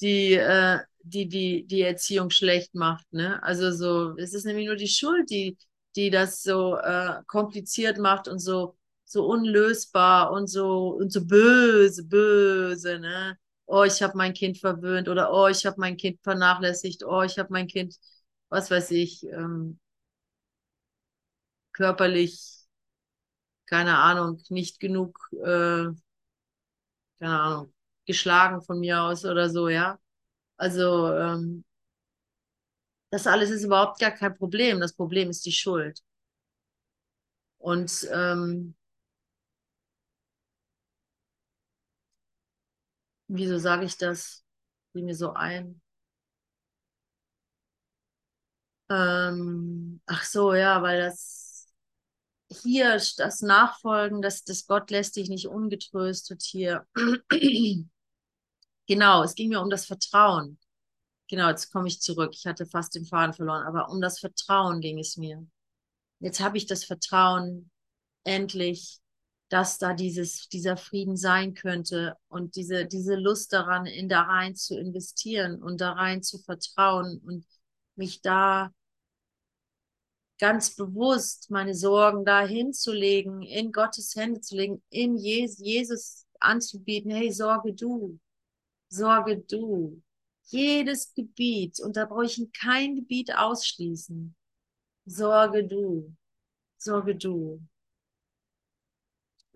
[0.02, 3.06] die, äh, die, die, die Erziehung schlecht macht.
[3.12, 3.42] Ne?
[3.42, 5.58] Also so, es ist nämlich nur die Schuld, die,
[5.96, 8.77] die das so äh, kompliziert macht und so,
[9.08, 13.38] so unlösbar und so, und so böse, böse, ne?
[13.66, 17.38] Oh, ich habe mein Kind verwöhnt oder oh, ich habe mein Kind vernachlässigt, oh, ich
[17.38, 17.96] habe mein Kind,
[18.48, 19.78] was weiß ich, ähm,
[21.72, 22.66] körperlich,
[23.66, 25.88] keine Ahnung, nicht genug, äh,
[27.18, 27.74] keine Ahnung,
[28.06, 29.98] geschlagen von mir aus oder so, ja.
[30.58, 31.64] Also, ähm,
[33.10, 34.80] das alles ist überhaupt gar kein Problem.
[34.80, 36.00] Das Problem ist die Schuld.
[37.58, 38.74] Und ähm,
[43.28, 44.44] wieso sage ich das?
[44.92, 45.80] Fiel mir so ein.
[48.90, 51.66] Ähm, ach so, ja, weil das
[52.50, 56.86] hier das Nachfolgen, das, das Gott lässt dich nicht ungetröstet hier.
[58.86, 60.58] genau, es ging mir um das Vertrauen.
[61.28, 62.32] Genau, jetzt komme ich zurück.
[62.34, 65.46] Ich hatte fast den Faden verloren, aber um das Vertrauen ging es mir.
[66.20, 67.70] Jetzt habe ich das Vertrauen
[68.24, 68.98] endlich,
[69.48, 74.54] dass da dieses, dieser Frieden sein könnte und diese, diese Lust daran, in da rein
[74.54, 77.46] zu investieren und da rein zu vertrauen und
[77.96, 78.72] mich da
[80.38, 87.32] ganz bewusst meine Sorgen da hinzulegen, in Gottes Hände zu legen, in Jesus anzubieten, hey,
[87.32, 88.18] sorge du,
[88.88, 90.02] sorge du.
[90.44, 94.34] Jedes Gebiet, und da brauche ich kein Gebiet ausschließen.
[95.04, 96.14] Sorge du,
[96.78, 97.60] sorge du.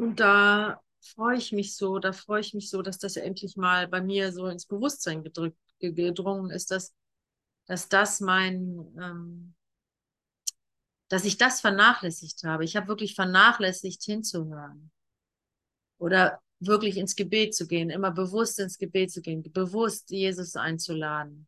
[0.02, 3.86] Und da freue ich mich so, da freue ich mich so, dass das endlich mal
[3.86, 6.92] bei mir so ins Bewusstsein gedrückt, gedrungen ist, dass,
[7.66, 9.54] dass das mein, ähm,
[11.08, 12.64] dass ich das vernachlässigt habe.
[12.64, 14.90] Ich habe wirklich vernachlässigt hinzuhören.
[15.98, 21.46] Oder wirklich ins Gebet zu gehen, immer bewusst ins Gebet zu gehen, bewusst Jesus einzuladen.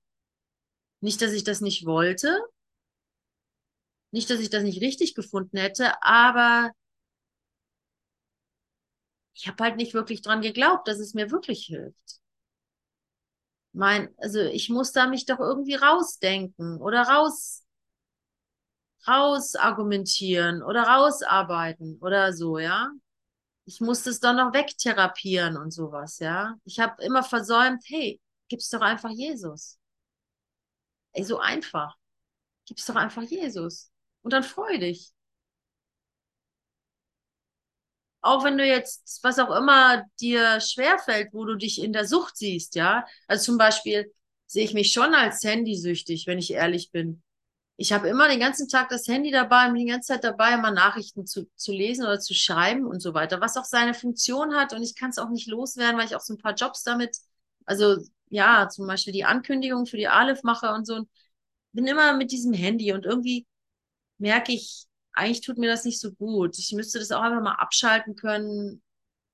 [1.01, 2.41] Nicht, dass ich das nicht wollte,
[4.13, 6.71] nicht, dass ich das nicht richtig gefunden hätte, aber
[9.35, 12.21] ich habe halt nicht wirklich dran geglaubt, dass es mir wirklich hilft.
[13.73, 17.65] Mein, also ich muss da mich doch irgendwie rausdenken oder raus,
[19.07, 22.91] raus argumentieren oder rausarbeiten oder so, ja.
[23.67, 26.57] Ich musste es dann noch wegtherapieren und sowas, ja.
[26.67, 29.79] Ich habe immer versäumt, hey, gib's doch einfach Jesus.
[31.13, 31.97] Ey, so einfach.
[32.67, 33.93] Gib's doch einfach Jesus.
[34.23, 35.14] Und dann freu dich.
[38.25, 42.37] Auch wenn du jetzt, was auch immer dir schwerfällt, wo du dich in der Sucht
[42.37, 43.07] siehst, ja.
[43.29, 44.13] Also zum Beispiel
[44.47, 47.23] sehe ich mich schon als handysüchtig, wenn ich ehrlich bin
[47.77, 50.71] ich habe immer den ganzen Tag das Handy dabei und die ganze Zeit dabei, immer
[50.71, 54.73] Nachrichten zu, zu lesen oder zu schreiben und so weiter, was auch seine Funktion hat
[54.73, 57.17] und ich kann es auch nicht loswerden, weil ich auch so ein paar Jobs damit,
[57.65, 57.97] also
[58.29, 60.95] ja, zum Beispiel die Ankündigung für die Aleph mache und so.
[60.97, 61.09] Und
[61.73, 63.47] bin immer mit diesem Handy und irgendwie
[64.19, 66.59] merke ich, eigentlich tut mir das nicht so gut.
[66.59, 68.83] Ich müsste das auch einfach mal abschalten können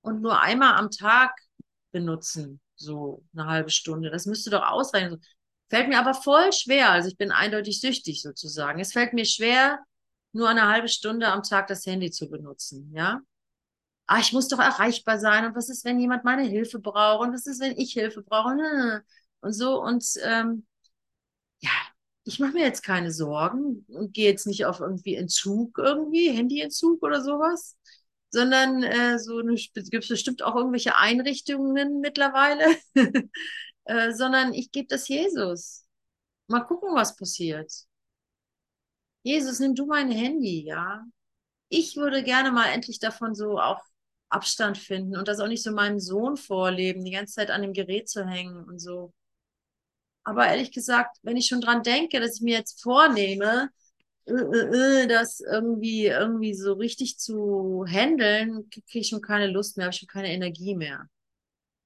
[0.03, 1.33] und nur einmal am Tag
[1.93, 4.11] benutzen, so eine halbe Stunde.
[4.11, 5.21] Das müsste doch ausreichen.
[5.69, 6.90] Fällt mir aber voll schwer.
[6.90, 8.81] Also ich bin eindeutig süchtig sozusagen.
[8.81, 9.81] Es fällt mir schwer,
[10.33, 13.21] nur eine halbe Stunde am Tag das Handy zu benutzen, ja?
[14.07, 15.45] Ah, ich muss doch erreichbar sein.
[15.47, 17.29] Und was ist, wenn jemand meine Hilfe braucht?
[17.29, 19.05] Und was ist, wenn ich Hilfe brauche?
[19.40, 19.81] Und so.
[19.81, 20.66] Und ähm,
[21.61, 21.71] ja,
[22.24, 27.02] ich mache mir jetzt keine Sorgen und gehe jetzt nicht auf irgendwie Entzug irgendwie, Handyentzug
[27.02, 27.76] oder sowas,
[28.30, 32.64] sondern äh, so gibt es bestimmt auch irgendwelche Einrichtungen mittlerweile,
[33.85, 35.85] Äh, sondern ich gebe das Jesus.
[36.48, 37.72] Mal gucken, was passiert.
[39.22, 41.04] Jesus, nimm du mein Handy, ja.
[41.70, 43.80] Ich würde gerne mal endlich davon so auch
[44.30, 47.72] Abstand finden und das auch nicht so meinem Sohn vorleben, die ganze Zeit an dem
[47.74, 49.12] Gerät zu hängen und so.
[50.24, 53.70] Aber ehrlich gesagt, wenn ich schon dran denke, dass ich mir jetzt vornehme,
[54.26, 59.86] äh, äh, das irgendwie, irgendwie so richtig zu handeln, kriege ich schon keine Lust mehr,
[59.86, 61.09] habe ich schon keine Energie mehr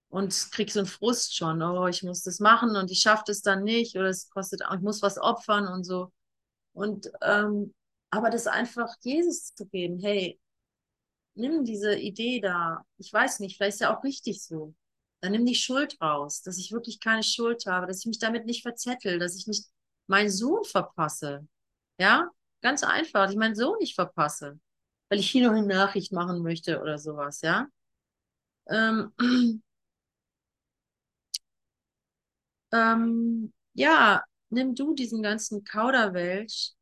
[0.09, 3.43] und krieg so einen Frust schon, oh, ich muss das machen und ich schaffe das
[3.43, 6.13] dann nicht oder es kostet, ich muss was opfern und so.
[6.73, 7.75] Und ähm,
[8.11, 10.39] aber das einfach Jesus zu geben, hey,
[11.35, 12.85] nimm diese Idee da.
[12.99, 14.75] Ich weiß nicht, vielleicht ist ja auch richtig so.
[15.25, 18.47] Dann nimm die Schuld raus, dass ich wirklich keine Schuld habe, dass ich mich damit
[18.47, 19.67] nicht verzettel, dass ich nicht
[20.07, 21.49] meinen Sohn verpasse.
[21.99, 22.31] Ja,
[22.63, 24.61] ganz einfach, dass ich meinen Sohn nicht verpasse,
[25.11, 27.69] weil ich hier noch eine Nachricht machen möchte oder sowas, ja.
[28.69, 29.13] Ähm,
[32.73, 36.73] ähm, ja, nimm du diesen ganzen Kauderwelsch,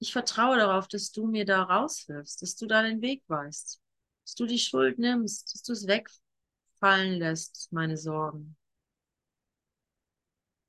[0.00, 3.80] Ich vertraue darauf, dass du mir da raushilfst, dass du da den Weg weißt,
[4.24, 5.86] dass du die Schuld nimmst, dass du es
[6.82, 8.56] wegfallen lässt, meine Sorgen.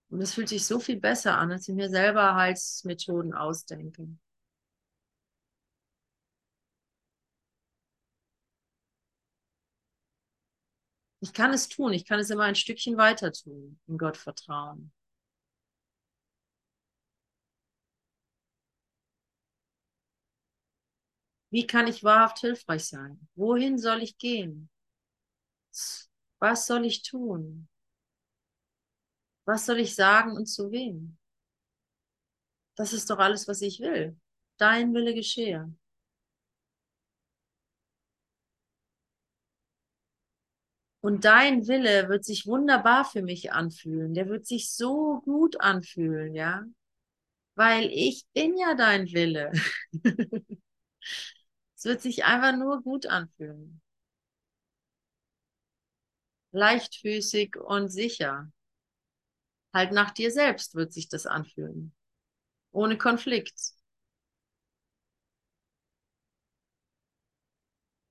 [0.09, 4.07] Und es fühlt sich so viel besser an, als ich mir selber Heilsmethoden ausdenke.
[11.21, 14.91] Ich kann es tun, ich kann es immer ein Stückchen weiter tun, in Gott vertrauen.
[21.51, 23.29] Wie kann ich wahrhaft hilfreich sein?
[23.35, 24.69] Wohin soll ich gehen?
[26.39, 27.67] Was soll ich tun?
[29.45, 31.17] Was soll ich sagen und zu wem?
[32.75, 34.17] Das ist doch alles, was ich will.
[34.57, 35.73] Dein Wille geschehe.
[41.01, 44.13] Und dein Wille wird sich wunderbar für mich anfühlen.
[44.13, 46.63] Der wird sich so gut anfühlen, ja?
[47.55, 49.51] Weil ich bin ja dein Wille.
[51.77, 53.82] es wird sich einfach nur gut anfühlen.
[56.53, 58.51] Leichtfüßig und sicher.
[59.73, 61.93] Halt nach dir selbst wird sich das anfühlen.
[62.71, 63.73] Ohne Konflikt.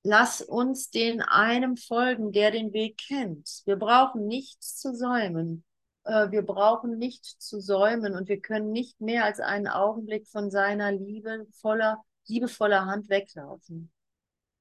[0.04, 3.62] Lass uns den einem folgen, der den Weg kennt.
[3.64, 5.64] Wir brauchen nichts zu säumen.
[6.02, 10.50] Äh, wir brauchen nicht zu säumen und wir können nicht mehr als einen Augenblick von
[10.50, 13.92] seiner Liebe voller, liebevoller Hand weglaufen.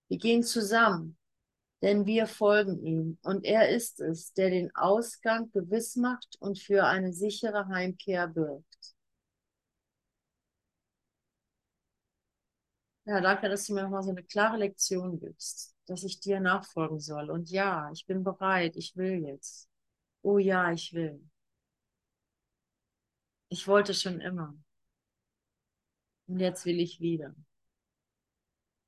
[0.08, 1.18] Wir gehen zusammen,
[1.82, 6.86] denn wir folgen ihm und er ist es, der den Ausgang gewiss macht und für
[6.86, 8.96] eine sichere Heimkehr birgt.
[13.06, 17.00] Ja, danke, dass du mir nochmal so eine klare Lektion gibst, dass ich dir nachfolgen
[17.00, 17.30] soll.
[17.32, 19.68] Und ja, ich bin bereit, ich will jetzt.
[20.22, 21.20] Oh ja, ich will.
[23.50, 24.56] Ich wollte schon immer.
[26.28, 27.36] Und jetzt will ich wieder.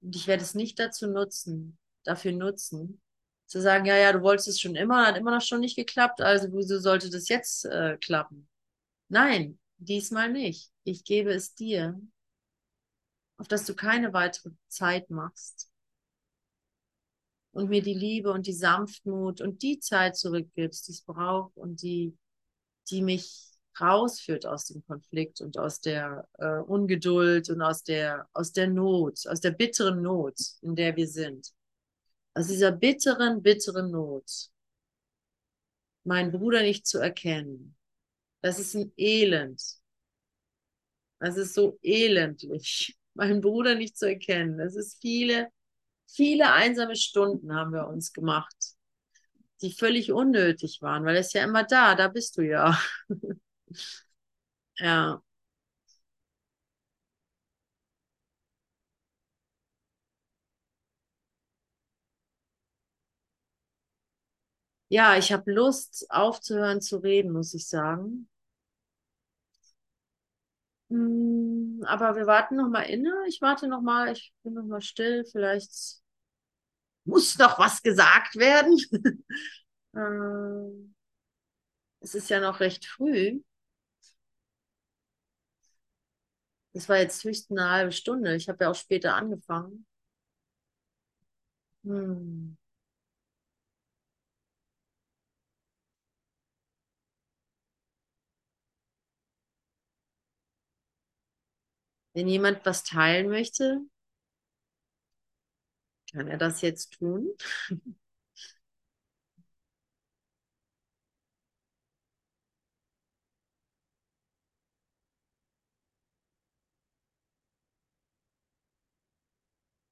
[0.02, 3.02] Und ich werde es nicht dazu nutzen, dafür nutzen,
[3.48, 6.22] zu sagen, ja, ja, du wolltest es schon immer, hat immer noch schon nicht geklappt,
[6.22, 8.48] also wieso sollte das jetzt äh, klappen?
[9.10, 10.72] Nein, diesmal nicht.
[10.84, 12.00] Ich gebe es dir
[13.38, 15.70] auf dass du keine weitere Zeit machst
[17.52, 21.82] und mir die Liebe und die Sanftmut und die Zeit zurückgibst, die es braucht und
[21.82, 22.18] die,
[22.90, 28.52] die mich rausführt aus dem Konflikt und aus der äh, Ungeduld und aus der, aus
[28.54, 31.52] der Not, aus der bitteren Not, in der wir sind.
[32.36, 34.50] Aus dieser bitteren, bitteren Not,
[36.04, 37.76] meinen Bruder nicht zu erkennen.
[38.42, 39.62] Das ist ein Elend.
[41.24, 44.58] Das ist so elendlich meinen Bruder nicht zu erkennen.
[44.58, 45.50] Das ist viele,
[46.08, 48.56] viele einsame Stunden haben wir uns gemacht,
[49.62, 52.78] die völlig unnötig waren, weil er ist ja immer da, da bist du ja.
[54.78, 55.22] ja.
[64.94, 68.30] Ja, ich habe Lust aufzuhören zu reden, muss ich sagen.
[70.90, 73.12] Hm, aber wir warten noch mal inne.
[73.28, 74.12] Ich warte noch mal.
[74.14, 75.26] Ich bin noch mal still.
[75.32, 76.02] Vielleicht
[77.06, 78.78] muss noch was gesagt werden.
[79.96, 80.96] Ähm,
[82.02, 83.42] es ist ja noch recht früh.
[86.74, 88.36] Das war jetzt höchstens eine halbe Stunde.
[88.36, 89.86] Ich habe ja auch später angefangen.
[91.84, 92.56] Hm.
[102.14, 103.82] Wenn jemand was teilen möchte,
[106.12, 107.30] kann er das jetzt tun.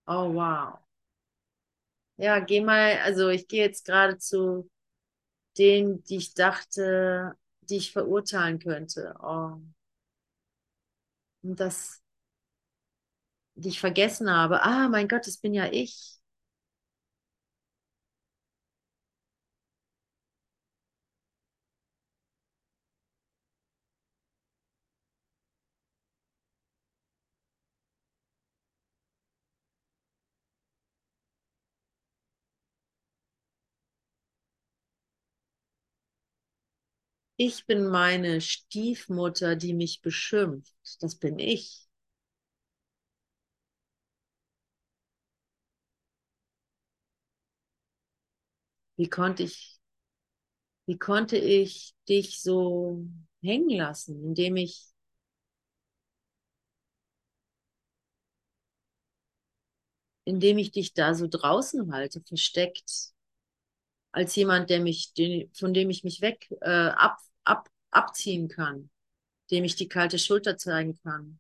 [0.08, 0.80] Oh, wow.
[2.18, 4.70] Ja, geh mal, also ich gehe jetzt gerade zu
[5.58, 9.16] denen, die ich dachte, die ich verurteilen könnte.
[9.22, 9.58] Oh.
[11.44, 12.01] Und das
[13.62, 14.64] die ich vergessen habe.
[14.64, 16.20] Ah, mein Gott, das bin ja ich.
[37.36, 40.74] Ich bin meine Stiefmutter, die mich beschimpft.
[41.02, 41.90] Das bin ich.
[49.02, 49.80] Wie konnte ich,
[50.86, 53.06] wie konnte ich dich so
[53.42, 54.92] hängen lassen, indem ich
[60.26, 63.12] indem ich dich da so draußen halte, versteckt,
[64.12, 68.90] als jemand, der mich, den, von dem ich mich weg äh, ab, ab, abziehen kann,
[69.52, 71.40] dem ich die kalte Schulter zeigen kann,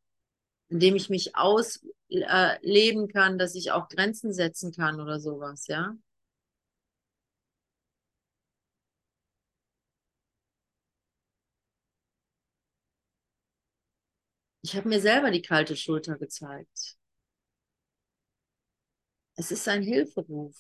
[0.70, 5.95] indem ich mich ausleben äh, kann, dass ich auch Grenzen setzen kann oder sowas, ja.
[14.64, 16.97] Ich habe mir selber die kalte Schulter gezeigt.
[19.36, 20.55] Es ist ein Hilferuf.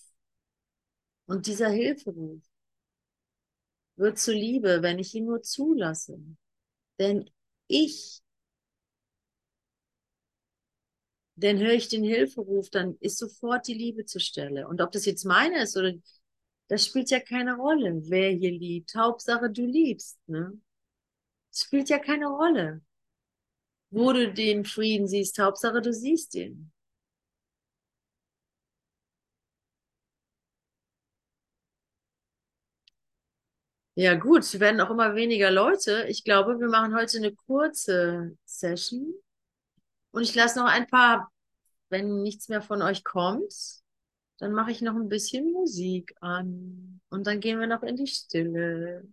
[1.25, 2.43] Und dieser Hilferuf
[3.95, 6.19] wird zu Liebe, wenn ich ihn nur zulasse.
[6.99, 7.29] Denn
[7.67, 8.21] ich,
[11.35, 14.67] denn höre ich den Hilferuf, dann ist sofort die Liebe zur Stelle.
[14.67, 15.93] Und ob das jetzt meine ist oder
[16.67, 18.95] das spielt ja keine Rolle, wer hier liebt.
[18.95, 20.19] Hauptsache, du liebst.
[20.27, 20.59] Ne?
[21.51, 22.81] Das spielt ja keine Rolle.
[23.91, 26.71] Wo du den Frieden siehst, Hauptsache, du siehst ihn.
[33.95, 36.05] Ja, gut, es werden auch immer weniger Leute.
[36.07, 39.13] Ich glaube, wir machen heute eine kurze Session.
[40.11, 41.31] Und ich lasse noch ein paar,
[41.89, 43.53] wenn nichts mehr von euch kommt,
[44.39, 47.01] dann mache ich noch ein bisschen Musik an.
[47.09, 49.07] Und dann gehen wir noch in die Stille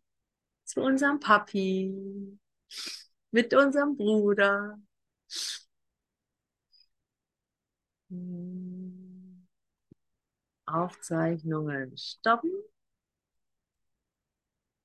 [0.64, 2.38] zu unserem Papi,
[3.30, 4.78] mit unserem Bruder.
[8.10, 9.46] Hm.
[10.66, 12.52] Aufzeichnungen stoppen.